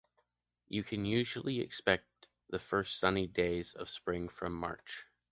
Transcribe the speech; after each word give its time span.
You 0.67 0.81
can 0.83 1.05
usually 1.05 1.59
expect 1.61 2.27
the 2.49 2.57
first 2.57 2.97
sunny 2.97 3.27
days 3.27 3.75
of 3.75 3.87
spring 3.87 4.29
from 4.29 4.51
March. 4.51 5.05